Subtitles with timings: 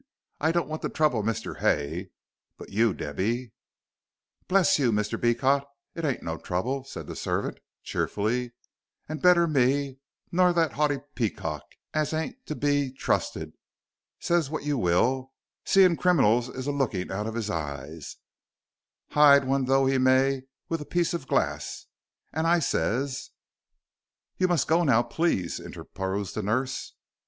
[0.39, 1.59] "I don't want to trouble Mr.
[1.59, 2.09] Hay,
[2.57, 3.51] but you, Debby"
[4.47, 5.15] "Bless you, Mr.
[5.21, 8.53] Beecot, it ain't no trouble," said the servant, cheerfully,
[9.07, 9.99] "and better me
[10.31, 11.61] nor that 'aughty peacock,
[11.93, 13.53] as ain't to be trusted,
[14.19, 15.33] say what you will,
[15.65, 18.17] seeing criminals is a looking out of his eyes,
[19.11, 21.85] hide one though he may with a piece of glarse,
[22.33, 23.29] and I ses"
[24.39, 26.93] "You must go now, please," interposed the nurse.